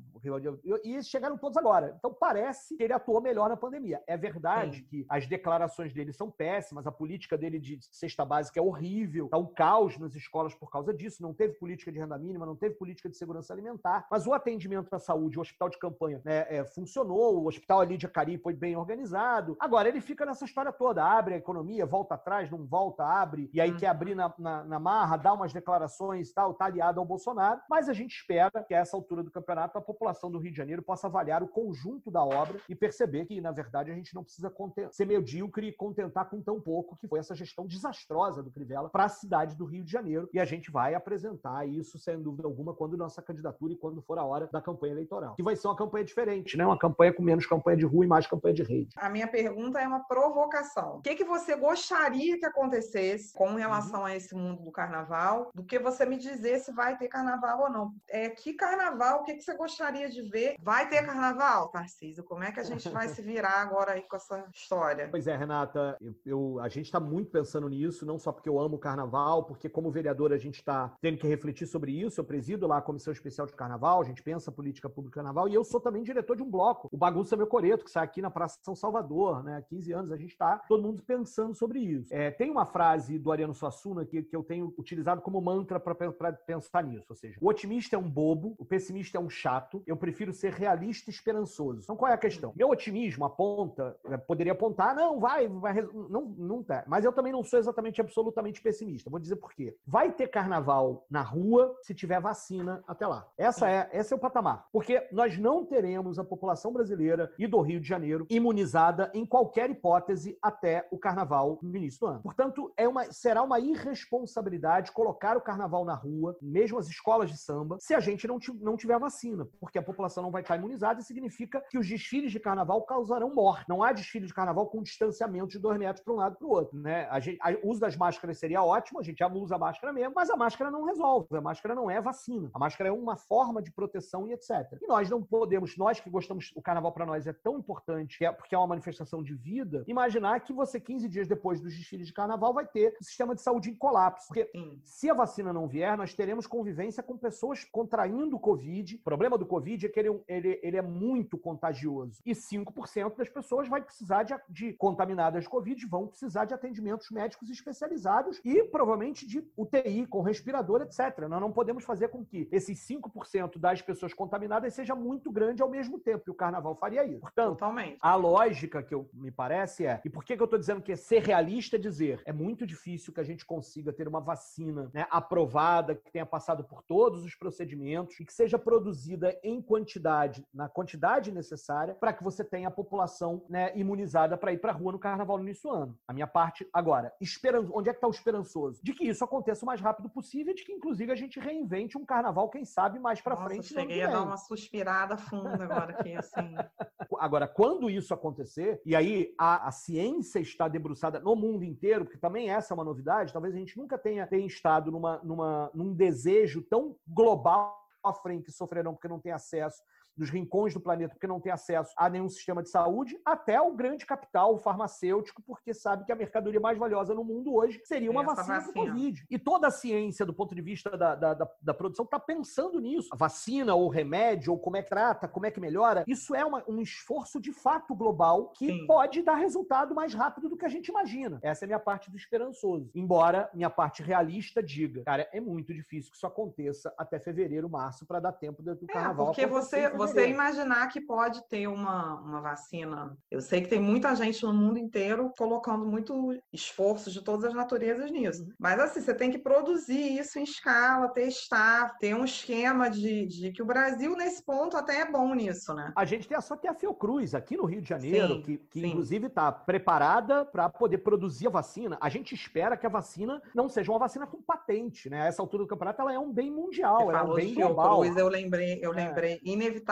[0.83, 1.95] e eles chegaram todos agora.
[1.97, 4.01] Então parece que ele atuou melhor na pandemia.
[4.07, 4.85] É verdade Sim.
[4.85, 9.29] que as declarações dele são péssimas, a política dele de cesta básica é horrível horrível,
[9.29, 12.55] tá um caos nas escolas por causa disso, não teve política de renda mínima, não
[12.55, 16.45] teve política de segurança alimentar, mas o atendimento à saúde, o hospital de campanha né,
[16.49, 19.55] é, funcionou, o hospital ali de Acari foi bem organizado.
[19.59, 23.59] Agora, ele fica nessa história toda, abre a economia, volta atrás, não volta, abre, e
[23.59, 23.77] aí uhum.
[23.77, 27.61] quer abrir na, na, na, marra, dá umas declarações e tal, tá aliado ao Bolsonaro,
[27.69, 30.57] mas a gente espera que a essa altura do campeonato a população do Rio de
[30.57, 34.23] Janeiro possa avaliar o conjunto da obra e perceber que, na verdade, a gente não
[34.23, 34.53] precisa
[34.91, 39.05] ser medíocre e contentar com tão pouco que foi essa gestão desastrosa do Crivella para
[39.07, 40.29] a cidade do Rio de Janeiro.
[40.31, 44.19] E a gente vai apresentar isso, sem dúvida alguma, quando nossa candidatura e quando for
[44.19, 45.33] a hora da campanha eleitoral.
[45.35, 46.63] Que vai ser uma campanha diferente, né?
[46.63, 48.93] Uma campanha com menos campanha de rua e mais campanha de rede.
[48.95, 50.97] A minha pergunta é uma provocação.
[50.97, 54.05] O que, que você gostaria que acontecesse com relação uhum.
[54.05, 57.71] a esse mundo do carnaval, do que você me dizer se vai ter carnaval ou
[57.71, 57.91] não?
[58.07, 60.57] É, que carnaval, o que, que você gostaria de ver?
[60.61, 62.23] Vai ter carnaval, Tarcísio?
[62.23, 65.07] Como é que a gente vai se virar agora aí com essa história?
[65.09, 68.59] Pois é, Renata, eu, eu a gente está muito pensando nisso, não só porque eu
[68.59, 72.19] amo carnaval, porque como vereador a gente está tendo que refletir sobre isso.
[72.19, 75.53] Eu presido lá a Comissão Especial de Carnaval, a gente pensa política pública carnaval, e
[75.53, 78.31] eu sou também diretor de um bloco, o Bagunça Meu Coreto, que sai aqui na
[78.31, 79.57] Praça São Salvador, né?
[79.57, 82.13] Há 15 anos a gente está todo mundo pensando sobre isso.
[82.13, 86.33] É, tem uma frase do Ariano Suassuna que, que eu tenho utilizado como mantra para
[86.33, 89.95] pensar nisso, ou seja, o otimista é um bobo, o pessimista é um chato, eu
[89.95, 91.81] prefiro ser realista e esperançoso.
[91.83, 92.53] Então qual é a questão?
[92.55, 96.83] Meu otimismo aponta, é, poderia apontar, não, vai, vai não, não tá.
[96.87, 98.70] Mas eu também não sou exatamente absolutamente pessimista.
[99.09, 99.75] Vou dizer por quê.
[99.85, 103.27] Vai ter carnaval na rua se tiver vacina até lá.
[103.37, 104.67] Essa é, esse é o patamar.
[104.71, 109.69] Porque nós não teremos a população brasileira e do Rio de Janeiro imunizada em qualquer
[109.69, 112.21] hipótese até o carnaval no início do ano.
[112.21, 117.37] Portanto, é uma, será uma irresponsabilidade colocar o carnaval na rua, mesmo as escolas de
[117.37, 119.47] samba, se a gente não, não tiver vacina.
[119.59, 123.33] Porque a população não vai estar imunizada e significa que os desfiles de carnaval causarão
[123.33, 123.65] morte.
[123.67, 126.49] Não há desfile de carnaval com distanciamento de dois metros para um lado para o
[126.49, 126.77] outro.
[126.79, 127.07] Né?
[127.09, 129.59] A gente, a, o uso das máscaras seria seria ótimo, a gente já usa a
[129.59, 132.49] máscara mesmo, mas a máscara não resolve, a máscara não é vacina.
[132.53, 134.77] A máscara é uma forma de proteção e etc.
[134.81, 138.31] E nós não podemos, nós que gostamos, o carnaval para nós é tão importante, é
[138.31, 142.13] porque é uma manifestação de vida, imaginar que você 15 dias depois dos desfiles de
[142.13, 144.27] carnaval vai ter o sistema de saúde em colapso.
[144.27, 144.79] Porque Sim.
[144.83, 148.95] se a vacina não vier, nós teremos convivência com pessoas contraindo o Covid.
[148.95, 152.21] O problema do Covid é que ele, ele, ele é muito contagioso.
[152.25, 157.09] E 5% das pessoas vai precisar de, de contaminadas de Covid, vão precisar de atendimentos
[157.09, 161.27] médicos especializados e provavelmente de UTI, com respirador, etc.
[161.27, 165.69] Nós não podemos fazer com que esses 5% das pessoas contaminadas seja muito grande ao
[165.69, 166.23] mesmo tempo.
[166.27, 167.19] E o carnaval faria isso.
[167.19, 167.97] Portanto, Totalmente.
[168.01, 170.01] a lógica que eu, me parece é.
[170.03, 172.21] E por que, que eu estou dizendo que é ser realista dizer?
[172.25, 176.63] É muito difícil que a gente consiga ter uma vacina né, aprovada, que tenha passado
[176.63, 182.23] por todos os procedimentos e que seja produzida em quantidade, na quantidade necessária, para que
[182.23, 185.69] você tenha a população né, imunizada para ir para a rua no carnaval no início
[185.69, 185.97] do ano.
[186.07, 187.67] A minha parte, agora, esperan...
[187.73, 188.11] onde é que está o
[188.41, 188.81] esperançoso?
[188.83, 191.97] De que isso aconteça o mais rápido possível e de que, inclusive, a gente reinvente
[191.97, 193.67] um carnaval, quem sabe, mais para frente.
[193.67, 196.31] Cheguei a dar uma suspirada funda agora aqui, assim.
[197.19, 202.17] Agora, quando isso acontecer, e aí a, a ciência está debruçada no mundo inteiro, porque
[202.17, 205.93] também essa é uma novidade, talvez a gente nunca tenha, tenha estado numa, numa, num
[205.93, 209.83] desejo tão global à frente que sofrerão porque não tem acesso
[210.17, 213.73] dos rincões do planeta porque não tem acesso a nenhum sistema de saúde, até o
[213.73, 218.23] grande capital farmacêutico, porque sabe que a mercadoria mais valiosa no mundo hoje seria uma
[218.23, 219.25] vacina, vacina do Covid.
[219.29, 222.79] E toda a ciência, do ponto de vista da, da, da, da produção, está pensando
[222.79, 223.09] nisso.
[223.11, 226.45] A vacina, ou remédio, ou como é que trata, como é que melhora, isso é
[226.45, 228.85] uma, um esforço de fato global que Sim.
[228.85, 231.39] pode dar resultado mais rápido do que a gente imagina.
[231.41, 232.91] Essa é a minha parte do esperançoso.
[232.93, 238.05] Embora minha parte realista diga, cara, é muito difícil que isso aconteça até fevereiro, março,
[238.05, 239.27] para dar tempo do é, carnaval.
[239.27, 243.15] Porque você, você imaginar que pode ter uma, uma vacina.
[243.29, 247.53] Eu sei que tem muita gente no mundo inteiro colocando muito esforço de todas as
[247.53, 248.43] naturezas nisso.
[248.43, 248.53] Uhum.
[248.59, 253.51] Mas assim, você tem que produzir isso em escala, testar, ter um esquema de, de
[253.51, 255.91] que o Brasil, nesse ponto, até é bom nisso, né?
[255.95, 258.57] A gente tem a só que a Fiocruz aqui no Rio de Janeiro, sim, que,
[258.57, 261.97] que inclusive está preparada para poder produzir a vacina.
[262.01, 265.23] A gente espera que a vacina não seja uma vacina com patente, né?
[265.23, 268.01] A essa altura do campeonato, ela é um bem mundial, Você é um bem global.
[268.01, 268.95] Fiocruz, eu lembrei, eu é.
[268.95, 269.90] lembrei, inevitavelmente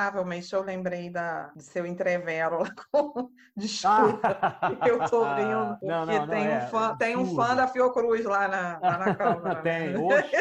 [0.52, 3.30] eu lembrei da, do seu entrevero lá com...
[3.56, 4.88] Desculpa, ah.
[4.88, 7.68] eu tô rindo, porque não, não, não, tem, um é, fã, tem um fã da
[7.68, 9.62] Fiocruz lá na, lá na Câmara.
[9.62, 10.32] tem, hoje,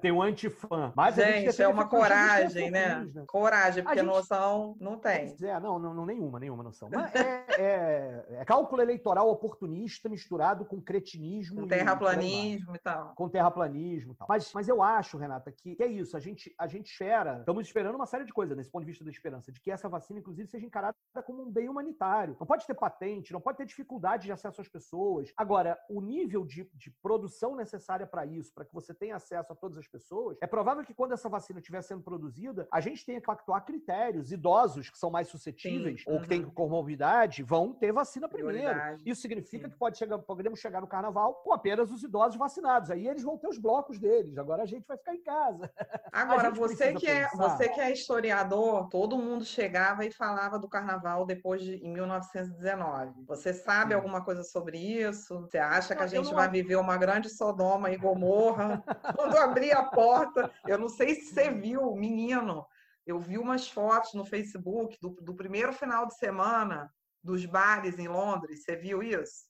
[0.00, 0.92] tem um antifã.
[0.96, 3.04] Mas gente, é uma coragem, né?
[3.04, 3.24] né?
[3.26, 4.06] Coragem, porque gente...
[4.06, 5.34] noção não tem.
[5.42, 6.88] É, não, não, nenhuma, nenhuma noção.
[6.92, 11.62] Mas é, é, é, cálculo eleitoral oportunista misturado com cretinismo.
[11.62, 13.14] Com terraplanismo e, e tal.
[13.14, 14.26] Com terraplanismo e tal.
[14.28, 16.16] Mas, mas eu acho, Renata, que, que é isso.
[16.16, 19.04] A gente, a gente espera, estamos esperando uma série de coisas nesse ponto de vista
[19.04, 22.36] da esperança, de que essa vacina, inclusive, seja encarada como um bem humanitário.
[22.38, 25.32] Não pode ter patente, não pode ter dificuldade de acesso às pessoas.
[25.36, 29.56] Agora, o nível de, de produção necessária para isso, para que você tenha acesso a
[29.56, 33.20] todas as pessoas, é provável que quando essa vacina estiver sendo produzida, a gente tenha
[33.20, 34.32] que pactuar critérios.
[34.32, 36.10] Idosos que são mais suscetíveis Sim.
[36.10, 38.78] ou que têm comorbidade vão ter vacina primeiro.
[39.04, 39.72] Isso significa Sim.
[39.72, 42.90] que pode chegar, podemos chegar no carnaval com apenas os idosos vacinados.
[42.90, 44.38] Aí eles vão ter os blocos deles.
[44.38, 45.70] Agora a gente vai ficar em casa.
[46.12, 51.26] Agora, você que, é, você que é historiador, todo mundo chegava e falava do carnaval
[51.26, 53.24] depois de em 1919.
[53.26, 53.94] Você sabe Sim.
[53.94, 55.40] alguma coisa sobre isso?
[55.40, 58.82] Você acha que a gente vai viver uma grande Sodoma e Gomorra
[59.16, 60.50] quando abrir a porta?
[60.66, 62.66] Eu não sei se você viu, menino.
[63.06, 68.08] Eu vi umas fotos no Facebook do, do primeiro final de semana dos bares em
[68.08, 68.64] Londres.
[68.64, 69.46] Você viu isso?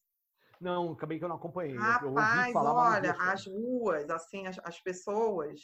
[0.61, 1.77] Não, acabei que eu não acompanhei.
[1.77, 5.61] Rapaz, olha, as ruas, assim, as, as pessoas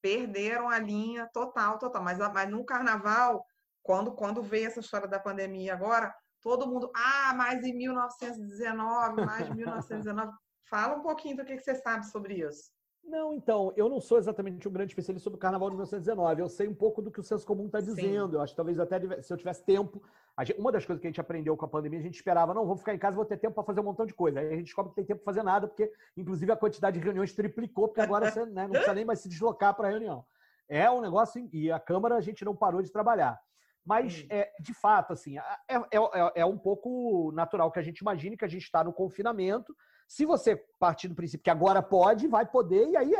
[0.00, 2.02] perderam a linha total, total.
[2.02, 3.44] Mas, mas no carnaval,
[3.82, 9.48] quando, quando veio essa história da pandemia agora, todo mundo, ah, mais em 1919, mais
[9.48, 10.32] em 1919.
[10.68, 12.70] Fala um pouquinho do que, que você sabe sobre isso.
[13.04, 16.40] Não, então, eu não sou exatamente um grande especialista sobre o Carnaval de 1919.
[16.40, 18.30] Eu sei um pouco do que o senso comum está dizendo.
[18.30, 18.34] Sim.
[18.36, 20.02] Eu acho que talvez até se eu tivesse tempo.
[20.42, 22.64] Gente, uma das coisas que a gente aprendeu com a pandemia, a gente esperava, não,
[22.64, 24.40] vou ficar em casa, vou ter tempo para fazer um montão de coisa.
[24.40, 27.04] Aí a gente descobre que tem tempo para fazer nada, porque, inclusive, a quantidade de
[27.04, 30.24] reuniões triplicou, porque agora você né, não precisa nem mais se deslocar para a reunião.
[30.68, 33.40] É um negócio, e a Câmara a gente não parou de trabalhar.
[33.84, 37.98] Mas, é, de fato, assim, é, é, é, é um pouco natural que a gente
[37.98, 39.74] imagine que a gente está no confinamento
[40.10, 43.14] se você partir do princípio que agora pode, vai poder, e aí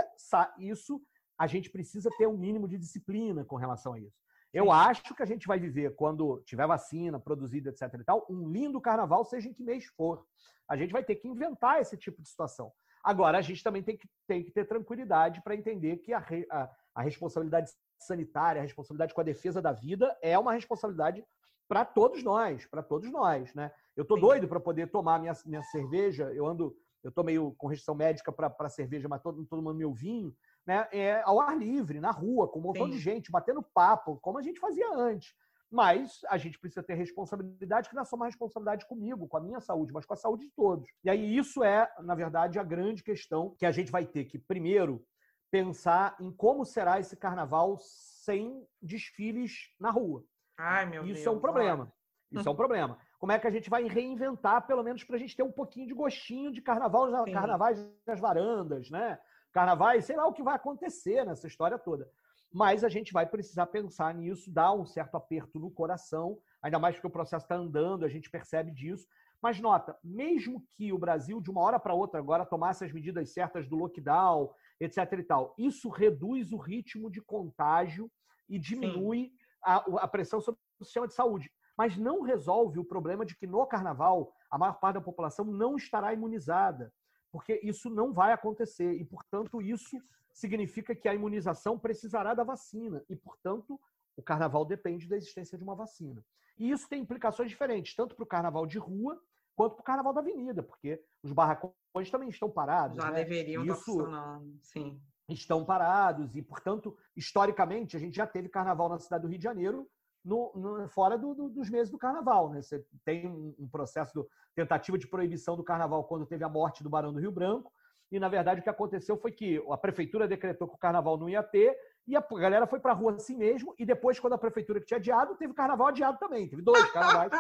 [0.59, 1.01] isso
[1.39, 4.21] a gente precisa ter um mínimo de disciplina com relação a isso.
[4.53, 7.95] Eu acho que a gente vai viver, quando tiver vacina produzida, etc.
[7.95, 10.27] e tal, um lindo carnaval, seja em que mês for.
[10.69, 12.73] A gente vai ter que inventar esse tipo de situação.
[13.05, 16.71] Agora, a gente também tem que, tem que ter tranquilidade para entender que a, a,
[16.97, 21.25] a responsabilidade sanitária, a responsabilidade com a defesa da vida é uma responsabilidade
[21.71, 23.71] para todos nós, para todos nós, né?
[23.95, 24.23] Eu tô Sim.
[24.23, 26.25] doido para poder tomar minha, minha cerveja.
[26.35, 29.95] Eu ando eu tô meio com restrição médica para cerveja, mas todo, todo mundo meu
[29.95, 30.35] vinho,
[30.67, 30.89] né?
[30.93, 32.91] É ao ar livre, na rua, com um montão Sim.
[32.91, 35.33] de gente, batendo papo, como a gente fazia antes.
[35.71, 39.41] Mas a gente precisa ter responsabilidade, que não é só uma responsabilidade comigo, com a
[39.41, 40.91] minha saúde, mas com a saúde de todos.
[41.05, 44.41] E aí isso é, na verdade, a grande questão que a gente vai ter que,
[44.41, 45.07] primeiro,
[45.53, 50.25] pensar em como será esse carnaval sem desfiles na rua.
[50.61, 51.19] Ai, meu isso Deus.
[51.19, 51.93] Isso é um problema.
[52.31, 52.99] Isso é um problema.
[53.19, 55.87] Como é que a gente vai reinventar, pelo menos para a gente ter um pouquinho
[55.87, 57.33] de gostinho de carnaval, Sim.
[57.33, 59.19] carnavais nas varandas, né?
[59.53, 62.09] Carnavais, sei lá o que vai acontecer nessa história toda
[62.53, 66.97] mas a gente vai precisar pensar nisso, dar um certo aperto no coração, ainda mais
[66.97, 69.07] porque o processo está andando, a gente percebe disso.
[69.41, 73.33] Mas nota, mesmo que o Brasil, de uma hora para outra, agora tomasse as medidas
[73.33, 75.13] certas do lockdown, etc.
[75.13, 78.11] e tal, isso reduz o ritmo de contágio
[78.49, 81.51] e diminui a, a, pressão sobre o sistema de saúde.
[81.77, 85.77] Mas não resolve o problema de que no carnaval a maior parte da população não
[85.77, 86.93] estará imunizada,
[87.31, 89.97] porque isso não vai acontecer e, portanto, isso
[90.33, 93.81] significa que a imunização precisará da vacina e, portanto,
[94.17, 96.25] o carnaval depende da existência de uma vacina.
[96.59, 99.21] E isso tem implicações diferentes, tanto para o carnaval de rua
[99.57, 102.97] quanto para o carnaval da avenida, porque os barracões também estão parados.
[102.97, 103.25] Já né?
[103.25, 105.01] deveriam isso estar funcionando, sim.
[105.31, 109.45] Estão parados e, portanto, historicamente, a gente já teve carnaval na cidade do Rio de
[109.45, 109.89] Janeiro
[110.25, 112.51] no, no, fora do, do, dos meses do carnaval.
[112.51, 112.63] Né?
[112.63, 116.91] Você tem um, processo de tentativa de proibição do carnaval quando teve a morte do
[116.91, 117.73] Barão do Rio Branco,
[118.13, 121.29] e, na verdade, o que aconteceu foi que a prefeitura decretou que o carnaval não
[121.29, 121.77] ia ter,
[122.09, 124.99] e a galera foi para a rua assim mesmo, e depois, quando a prefeitura tinha
[124.99, 126.49] adiado, teve carnaval adiado também.
[126.49, 127.31] Teve dois carnavais,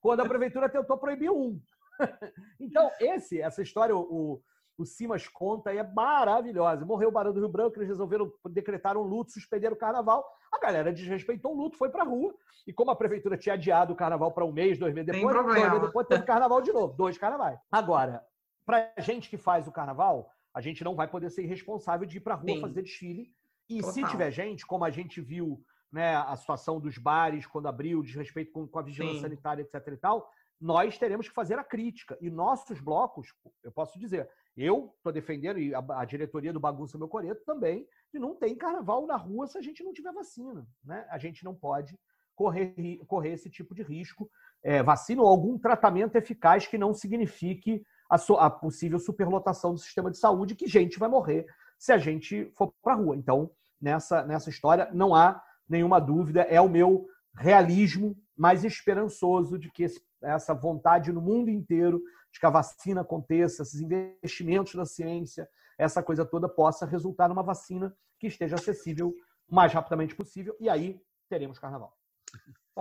[0.00, 1.60] quando a prefeitura tentou proibir um.
[2.60, 4.40] então, esse, essa história, o,
[4.80, 6.86] o Simas conta, é maravilhosa.
[6.86, 10.24] Morreu o Barão do Rio Branco, eles resolveram decretar um luto, suspenderam o carnaval.
[10.50, 12.34] A galera desrespeitou o luto, foi para a rua.
[12.66, 15.54] E como a prefeitura tinha adiado o carnaval para um mês, dois meses depois, dois
[15.54, 17.58] meses depois teve carnaval de novo, dois carnavais.
[17.70, 18.24] Agora,
[18.64, 22.20] para gente que faz o carnaval, a gente não vai poder ser responsável de ir
[22.20, 22.60] para a rua Sim.
[22.60, 23.34] fazer desfile.
[23.68, 23.92] E Total.
[23.92, 25.62] se tiver gente, como a gente viu
[25.92, 29.22] né, a situação dos bares quando abriu, desrespeito com, com a vigilância Sim.
[29.22, 29.88] sanitária, etc.
[29.88, 32.18] e tal, nós teremos que fazer a crítica.
[32.20, 33.32] E nossos blocos,
[33.64, 37.86] eu posso dizer, eu estou defendendo, e a, a, diretoria do Bagunça Meu Coreto também,
[38.10, 40.66] que não tem carnaval na rua se a gente não tiver vacina.
[40.84, 41.06] Né?
[41.10, 41.98] A gente não pode
[42.34, 44.30] correr, correr esse tipo de risco.
[44.62, 49.78] É, vacina ou algum tratamento eficaz que não signifique a, so, a possível superlotação do
[49.78, 51.46] sistema de saúde, que gente vai morrer
[51.78, 53.16] se a gente for para a rua.
[53.16, 59.70] Então, nessa, nessa história, não há nenhuma dúvida, é o meu realismo mais esperançoso de
[59.70, 64.84] que esse, essa vontade no mundo inteiro de que a vacina aconteça, esses investimentos na
[64.84, 69.14] ciência, essa coisa toda possa resultar numa vacina que esteja acessível
[69.48, 71.96] o mais rapidamente possível, e aí teremos carnaval.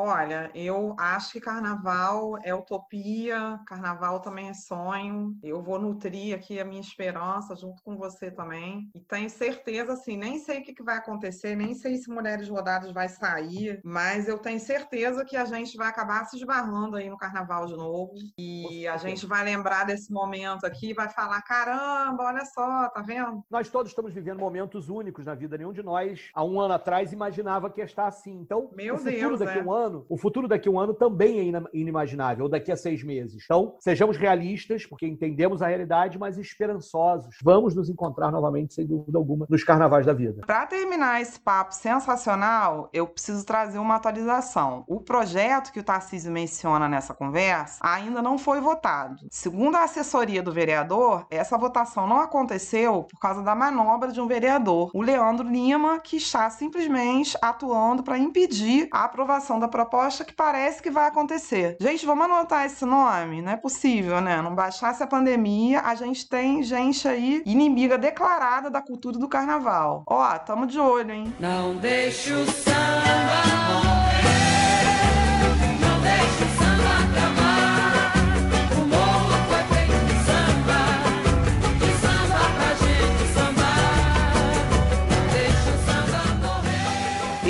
[0.01, 5.37] Olha, eu acho que carnaval é utopia, carnaval também é sonho.
[5.43, 8.89] Eu vou nutrir aqui a minha esperança junto com você também.
[8.95, 12.93] E tenho certeza, assim, nem sei o que vai acontecer, nem sei se Mulheres Rodadas
[12.93, 17.17] vai sair, mas eu tenho certeza que a gente vai acabar se esbarrando aí no
[17.17, 18.13] carnaval de novo.
[18.37, 23.43] E a gente vai lembrar desse momento aqui, vai falar: caramba, olha só, tá vendo?
[23.49, 25.57] Nós todos estamos vivendo momentos únicos na vida.
[25.57, 28.39] Nenhum de nós, há um ano atrás, imaginava que ia estar assim.
[28.39, 30.93] Então, Meu futuro Deus, daqui a um ano ano, o futuro daqui a um ano
[30.93, 33.43] também é inimaginável, ou daqui a seis meses.
[33.43, 37.35] Então, sejamos realistas, porque entendemos a realidade, mas esperançosos.
[37.43, 40.41] Vamos nos encontrar novamente, sem dúvida alguma, nos carnavais da vida.
[40.45, 44.83] Para terminar esse papo sensacional, eu preciso trazer uma atualização.
[44.87, 49.17] O projeto que o Tarcísio menciona nessa conversa ainda não foi votado.
[49.31, 54.27] Segundo a assessoria do vereador, essa votação não aconteceu por causa da manobra de um
[54.27, 60.33] vereador, o Leandro Lima, que está simplesmente atuando para impedir a aprovação da proposta que
[60.33, 61.77] parece que vai acontecer.
[61.79, 63.41] Gente, vamos anotar esse nome?
[63.41, 64.41] Não é possível, né?
[64.41, 70.03] Não baixasse a pandemia, a gente tem gente aí inimiga declarada da cultura do carnaval.
[70.07, 71.33] Ó, tamo de olho, hein?
[71.39, 73.88] Não deixe o samba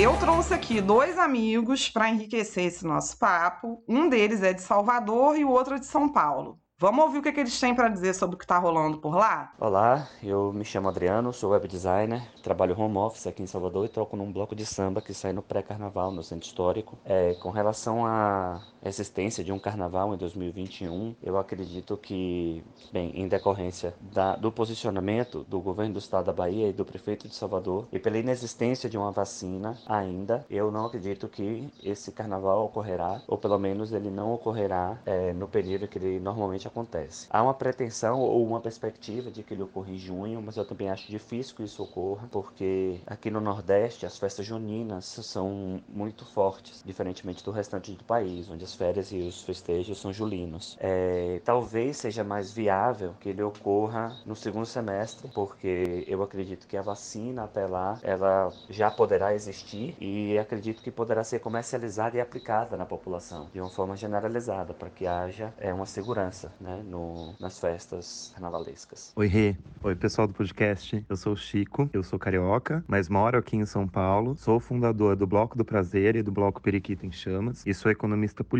[0.02, 3.84] Eu trouxe aqui dois amigos para enriquecer esse nosso papo.
[3.86, 6.58] Um deles é de Salvador e o outro é de São Paulo.
[6.78, 9.14] Vamos ouvir o que, que eles têm para dizer sobre o que está rolando por
[9.14, 9.52] lá?
[9.60, 13.90] Olá, eu me chamo Adriano, sou web designer, trabalho home office aqui em Salvador e
[13.90, 16.98] troco num bloco de samba que sai no pré-carnaval no centro histórico.
[17.04, 22.62] É, com relação à existência de um carnaval em 2021, eu acredito que,
[22.92, 27.28] bem, em decorrência da, do posicionamento do governo do estado da Bahia e do prefeito
[27.28, 32.64] de Salvador e pela inexistência de uma vacina ainda, eu não acredito que esse carnaval
[32.64, 37.26] ocorrerá, ou pelo menos ele não ocorrerá é, no período que ele normalmente acontece.
[37.30, 40.88] Há uma pretensão ou uma perspectiva de que ele ocorra em junho, mas eu também
[40.88, 46.82] acho difícil que isso ocorra, porque aqui no Nordeste as festas juninas são muito fortes,
[46.84, 50.76] diferentemente do restante do país, onde as férias e os festejos são julinos.
[50.80, 56.76] É, talvez seja mais viável que ele ocorra no segundo semestre, porque eu acredito que
[56.76, 62.20] a vacina até lá ela já poderá existir e acredito que poderá ser comercializada e
[62.20, 67.34] aplicada na população de uma forma generalizada, para que haja é, uma segurança né, no,
[67.38, 69.12] nas festas carnavalescas.
[69.16, 69.56] Oi, Rê.
[69.82, 71.04] Oi, pessoal do podcast.
[71.08, 74.36] Eu sou o Chico, eu sou carioca, mas moro aqui em São Paulo.
[74.36, 78.44] Sou fundador do Bloco do Prazer e do Bloco Periquito em Chamas e sou economista
[78.44, 78.59] político.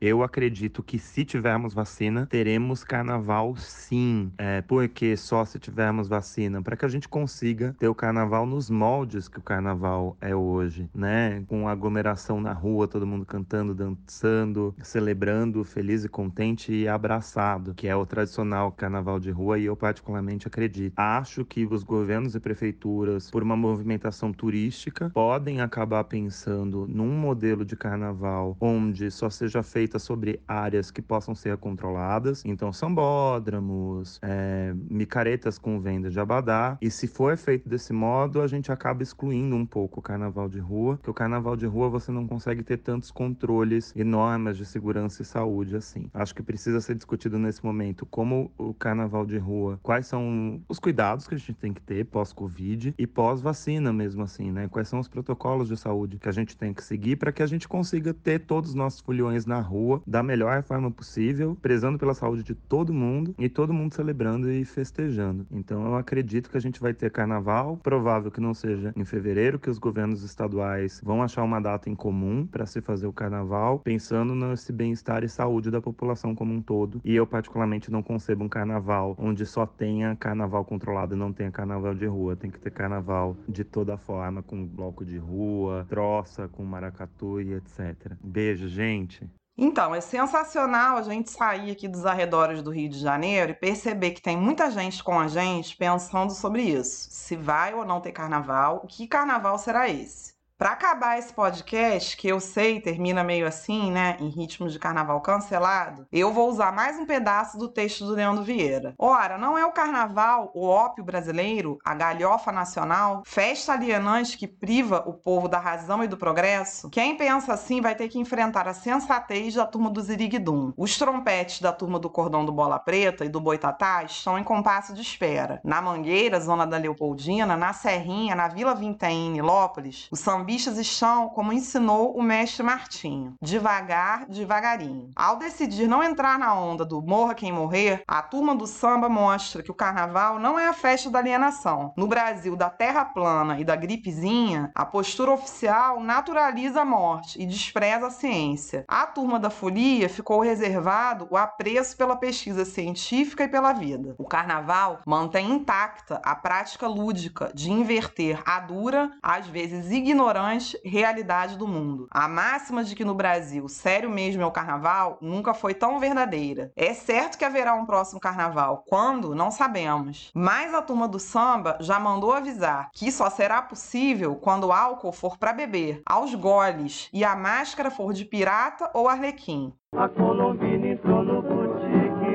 [0.00, 4.30] Eu acredito que se tivermos vacina, teremos carnaval sim.
[4.38, 8.70] É, porque só se tivermos vacina, para que a gente consiga ter o carnaval nos
[8.70, 11.42] moldes que o carnaval é hoje, né?
[11.48, 17.88] Com aglomeração na rua, todo mundo cantando, dançando, celebrando, feliz e contente e abraçado, que
[17.88, 20.94] é o tradicional carnaval de rua e eu particularmente acredito.
[20.96, 27.64] Acho que os governos e prefeituras, por uma movimentação turística, podem acabar pensando num modelo
[27.64, 34.74] de carnaval onde só seja feita sobre áreas que possam ser controladas, então sambódromos, é,
[34.90, 39.56] micaretas com venda de abadá, e se for feito desse modo, a gente acaba excluindo
[39.56, 42.78] um pouco o carnaval de rua, que o carnaval de rua você não consegue ter
[42.78, 46.08] tantos controles e normas de segurança e saúde assim.
[46.12, 50.78] Acho que precisa ser discutido nesse momento como o carnaval de rua, quais são os
[50.78, 54.68] cuidados que a gente tem que ter pós-Covid e pós-vacina mesmo assim, né?
[54.68, 57.46] Quais são os protocolos de saúde que a gente tem que seguir para que a
[57.46, 62.14] gente consiga ter todos os nossos foliões na rua da melhor forma possível, prezando pela
[62.14, 65.46] saúde de todo mundo e todo mundo celebrando e festejando.
[65.50, 69.58] Então eu acredito que a gente vai ter carnaval, provável que não seja em fevereiro,
[69.58, 73.78] que os governos estaduais vão achar uma data em comum para se fazer o carnaval,
[73.78, 77.00] pensando nesse bem-estar e saúde da população como um todo.
[77.04, 81.50] E eu particularmente não concebo um carnaval onde só tenha carnaval controlado e não tenha
[81.50, 82.34] carnaval de rua.
[82.34, 87.54] Tem que ter carnaval de toda forma, com bloco de rua, troça, com maracatu e
[87.54, 88.12] etc.
[88.22, 89.11] Beijo, gente.
[89.56, 94.12] Então, é sensacional a gente sair aqui dos arredores do Rio de Janeiro e perceber
[94.12, 97.08] que tem muita gente com a gente pensando sobre isso.
[97.10, 100.31] Se vai ou não ter carnaval, que carnaval será esse?
[100.62, 105.20] Para acabar esse podcast, que eu sei termina meio assim, né, em ritmo de carnaval
[105.20, 108.94] cancelado, eu vou usar mais um pedaço do texto do Leandro Vieira.
[108.96, 115.02] Ora, não é o carnaval o ópio brasileiro, a galhofa nacional, festa alienante que priva
[115.04, 116.88] o povo da razão e do progresso?
[116.90, 120.72] Quem pensa assim vai ter que enfrentar a sensatez da turma do Ziriguidum.
[120.76, 124.94] Os trompetes da turma do Cordão do Bola Preta e do Boitatá estão em compasso
[124.94, 125.60] de espera.
[125.64, 130.76] Na Mangueira, zona da Leopoldina, na Serrinha, na Vila Vintém, em Nilópolis, o samba sambistas
[130.76, 135.10] estão como ensinou o mestre Martinho, devagar, devagarinho.
[135.16, 139.62] Ao decidir não entrar na onda do morra quem morrer, a turma do samba mostra
[139.62, 141.94] que o carnaval não é a festa da alienação.
[141.96, 147.46] No Brasil da terra plana e da gripezinha, a postura oficial naturaliza a morte e
[147.46, 148.84] despreza a ciência.
[148.86, 154.14] A turma da folia ficou reservado o apreço pela pesquisa científica e pela vida.
[154.18, 160.41] O carnaval mantém intacta a prática lúdica de inverter a dura, às vezes ignorante
[160.84, 162.06] realidade do mundo.
[162.10, 166.72] A máxima de que no Brasil sério mesmo é o carnaval nunca foi tão verdadeira.
[166.76, 168.84] É certo que haverá um próximo carnaval.
[168.88, 169.34] Quando?
[169.34, 170.30] Não sabemos.
[170.34, 175.12] Mas a turma do samba já mandou avisar que só será possível quando o álcool
[175.12, 179.72] for para beber, aos goles, e a máscara for de pirata ou arlequim.
[179.94, 182.32] A Colombina entrou no boutique,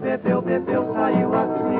[0.00, 1.77] bebeu, bebeu, saiu assim,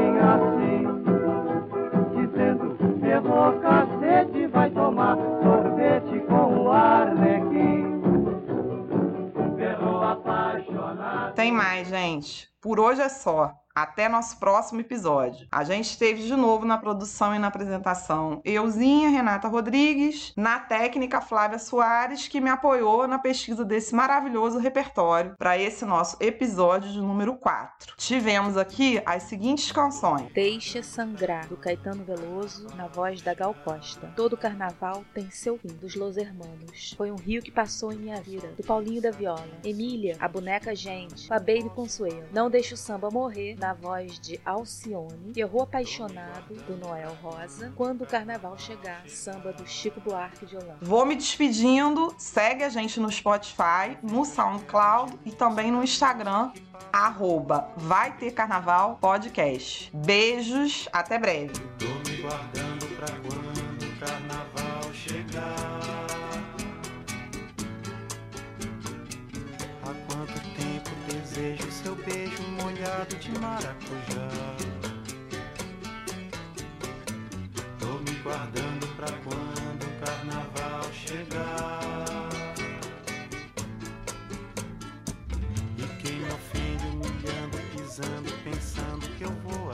[3.22, 8.00] ferrou cacete, vai tomar sorvete com o arlequim.
[9.56, 11.34] Ferrou apaixonado.
[11.34, 12.48] Tem mais, gente.
[12.60, 13.52] Por hoje é só.
[13.78, 15.46] Até nosso próximo episódio.
[15.52, 21.20] A gente esteve de novo na produção e na apresentação euzinha, Renata Rodrigues, na técnica
[21.20, 27.00] Flávia Soares, que me apoiou na pesquisa desse maravilhoso repertório para esse nosso episódio de
[27.00, 27.94] número 4.
[27.96, 34.12] Tivemos aqui as seguintes canções: Deixa Sangrar, do Caetano Veloso, na voz da Gal Costa.
[34.16, 36.94] Todo carnaval tem seu fim, dos Los Hermanos.
[36.96, 39.46] Foi um rio que passou em minha vida, do Paulinho da Viola.
[39.62, 42.26] Emília, a boneca gente, a Baby Consuelo.
[42.32, 45.32] Não deixa o samba morrer, na voz de Alcione.
[45.36, 47.72] Errou apaixonado, do Noel Rosa.
[47.76, 50.78] Quando o carnaval chegar, samba do Chico Buarque de Holanda.
[50.80, 52.14] Vou me despedindo.
[52.18, 56.52] Segue a gente no Spotify, no SoundCloud e também no Instagram,
[56.92, 59.90] arroba Vai Ter Carnaval Podcast.
[59.94, 61.52] Beijos, até breve.
[61.78, 66.06] Tô me guardando pra quando o carnaval chegar.
[69.82, 72.27] Há quanto tempo desejo seu beijo
[72.78, 74.28] molhado de maracujá.
[77.80, 82.28] Tô me guardando pra quando o carnaval chegar.
[85.76, 89.67] E quem me ofende, humilhando, pisando, pensando que eu vou